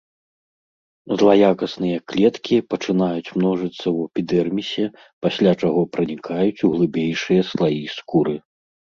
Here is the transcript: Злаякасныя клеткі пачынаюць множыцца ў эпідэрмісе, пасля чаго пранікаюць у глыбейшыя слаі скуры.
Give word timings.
Злаякасныя 1.21 1.97
клеткі 2.11 2.55
пачынаюць 2.73 3.33
множыцца 3.41 3.69
ў 3.71 4.07
эпідэрмісе, 4.09 4.85
пасля 5.25 5.51
чаго 5.61 5.81
пранікаюць 5.97 6.63
у 6.69 6.71
глыбейшыя 6.77 7.41
слаі 7.51 7.85
скуры. 7.97 8.35